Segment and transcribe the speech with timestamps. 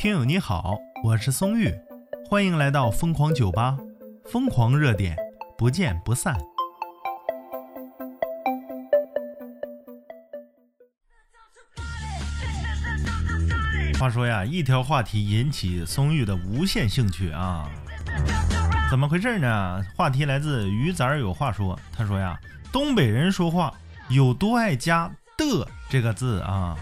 [0.00, 1.70] 听友你好，我是松玉，
[2.26, 3.76] 欢迎来到疯狂酒吧，
[4.24, 5.14] 疯狂热点，
[5.58, 6.34] 不见不散。
[13.98, 17.68] 话说呀，一条话题引起松玉的无限兴趣啊，
[18.88, 19.84] 怎么回事呢？
[19.94, 22.40] 话题来自鱼仔有话说，他说呀，
[22.72, 23.74] 东北人说话
[24.08, 26.74] 有多爱加的这个字啊。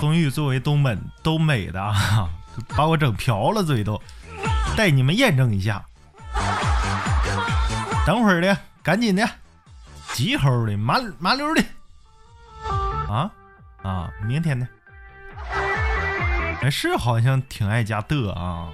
[0.00, 2.30] 松玉作为东北东北的啊，
[2.74, 4.00] 把我整瓢了嘴都，
[4.74, 5.84] 带你们验证一下。
[8.06, 9.28] 等会儿的，赶紧的，
[10.14, 11.62] 急吼的，麻麻溜的，
[13.10, 13.30] 啊
[13.82, 14.66] 啊，明天的。
[16.62, 18.68] 哎，是好像挺爱加的啊。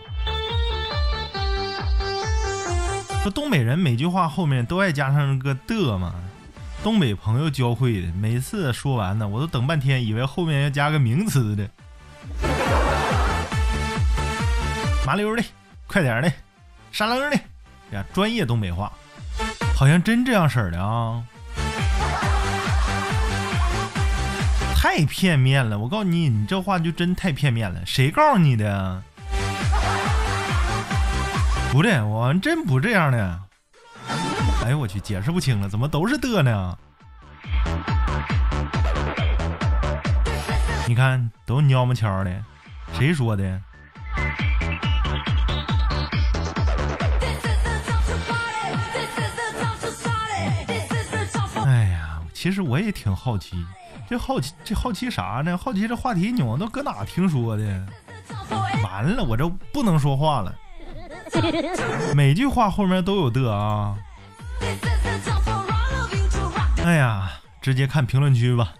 [3.22, 6.14] 说东北人每句话后面都爱加上个的嘛，
[6.86, 8.06] 东北朋友教会的。
[8.12, 11.68] 每次说完呢，我都等半天，以为后面要加个名词的。
[15.04, 15.42] 麻溜的，
[15.88, 16.32] 快点的，
[16.92, 17.36] 沙楞的，
[17.90, 18.92] 呀，专业东北话，
[19.74, 21.24] 好像真这样式的啊。
[24.76, 27.84] 太片面了，我告诉你，你这话就真太片面了。
[27.84, 29.02] 谁告诉你的？
[31.72, 33.40] 不对，我真不这样的。
[34.66, 36.76] 哎呦我去，解释不清了，怎么都是的呢？
[40.88, 42.44] 你看，都蔫么悄的，
[42.92, 43.44] 谁说的？
[51.64, 53.64] 哎呀，其实我也挺好奇。
[54.10, 55.56] 这好奇，这好奇啥呢？
[55.56, 57.86] 好奇这话题你们都搁哪听说的？
[58.82, 60.52] 完了，我这不能说话了。
[62.16, 63.96] 每句话后面都有的啊。
[66.86, 68.72] 哎呀，直接看评论区吧。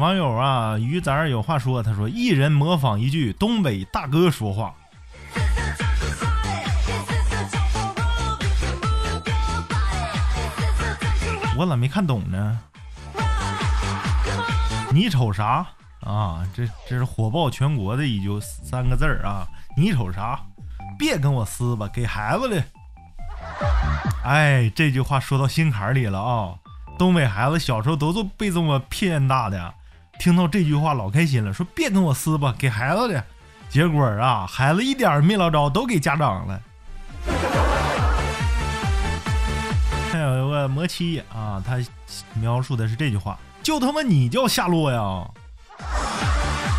[0.00, 4.74] 网友啊，鱼仔有话说，他说一人模仿一句东北大哥说话。
[11.56, 12.58] 我咋没看懂呢？
[14.90, 15.64] 你瞅啥
[16.00, 16.44] 啊？
[16.52, 19.46] 这这是火爆全国的一句三个字儿啊！
[19.76, 20.40] 你瞅啥？
[20.98, 22.60] 别跟我撕吧，给孩子的。
[24.24, 26.54] 哎，这句话说到心坎里了啊！
[26.98, 29.74] 东北孩子小时候都是被这么骗大的，
[30.18, 33.24] 听到这句话老开心了，说别跟我撕吧，给孩子的。
[33.68, 36.60] 结果啊，孩子一点没捞着，都给家长了。
[40.12, 41.78] 还有一个魔七啊，他
[42.34, 45.26] 描述的是这句话：“就他妈你叫夏洛呀，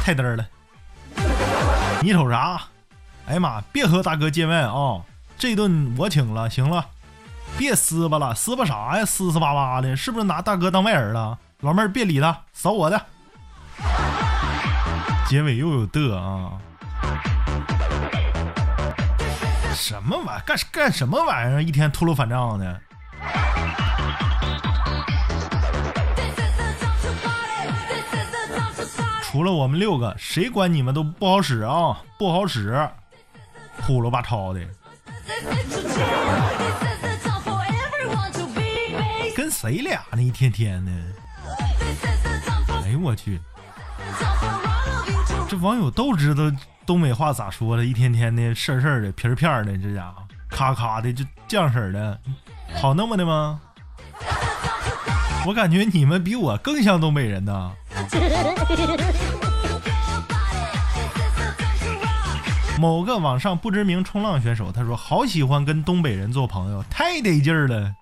[0.03, 0.45] 太嘚儿了！
[2.01, 2.61] 你瞅啥？
[3.25, 5.01] 哎呀妈，别和大哥见面啊！
[5.37, 6.85] 这顿我请了，行了，
[7.57, 9.05] 别撕巴了，撕巴啥呀？
[9.05, 11.37] 撕撕巴巴的，是不是拿大哥当外人了？
[11.61, 13.01] 老妹儿别理他，扫我的。
[15.27, 16.51] 结尾又有的啊，
[19.73, 21.63] 什么玩意干干什么玩意儿？
[21.63, 22.81] 一天秃噜反账的。”
[29.23, 31.99] 除了我们六个，谁管你们都不好使啊！
[32.19, 32.87] 不好使，
[33.81, 34.59] 虎了吧超的。
[39.63, 40.21] 谁俩呢？
[40.21, 40.91] 一天天的。
[42.83, 43.39] 哎呦我去！
[45.47, 46.51] 这网友都知道
[46.85, 50.15] 东北话咋说的，一天天的事儿事儿的皮儿片儿的，这家伙
[50.49, 52.19] 咔咔的就这样式儿的，
[52.75, 53.61] 好那么的吗？
[55.47, 57.71] 我感觉你们比我更像东北人呢。
[62.77, 67.95] 某个网上不知名冲浪选手，他说：“好喜欢跟东北人做朋友，太得劲儿了。”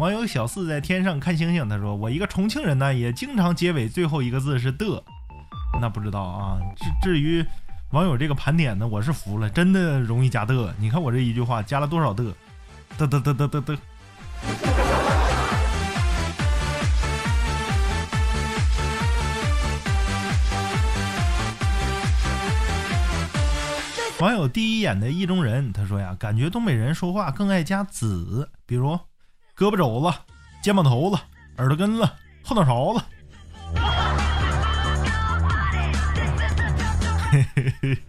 [0.00, 5.04] 网友小四在天上看星星，他说：“我一个重庆人呢，也经常结尾最后一个字是的。”
[5.78, 6.58] 那不知道啊。
[6.74, 7.44] 至至于
[7.90, 10.74] 网友这个盘点呢，我是服了，真的容易加的。
[10.78, 12.24] 你看我这一句话加了多少的？
[12.96, 13.78] 的的的的的的。
[24.18, 28.98] 网友第一眼的意中人，他说呀，感觉东北人说话更爱加子，比如
[29.60, 30.18] 胳膊肘子、
[30.62, 31.20] 肩膀头子、
[31.58, 32.08] 耳朵根子、
[32.42, 33.04] 后脑勺子。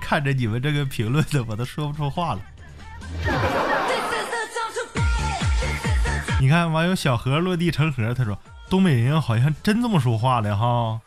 [0.00, 2.40] 看着你们这个评论的，我都说不出话了。
[6.38, 8.38] 你看，网友小河落地成河，他说
[8.70, 11.00] 东北人好像真这么说话的哈。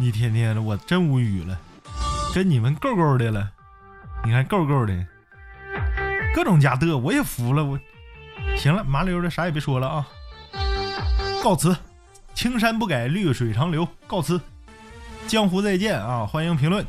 [0.00, 1.58] 一天天的，我真无语了，
[2.34, 3.48] 跟你们够够的了。
[4.24, 5.06] 你看够够的，
[6.34, 7.64] 各种加的，我也服了。
[7.64, 7.78] 我
[8.56, 10.08] 行了，麻溜的，啥也别说了啊，
[11.44, 11.76] 告辞。
[12.34, 14.40] 青山不改，绿水长流，告辞。
[15.28, 16.26] 江湖再见啊！
[16.26, 16.84] 欢迎评论。